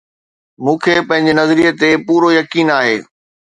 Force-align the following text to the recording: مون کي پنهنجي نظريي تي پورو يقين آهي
مون 0.63 0.75
کي 0.83 0.93
پنهنجي 1.07 1.33
نظريي 1.39 1.71
تي 1.79 1.89
پورو 2.05 2.29
يقين 2.39 2.67
آهي 2.79 2.97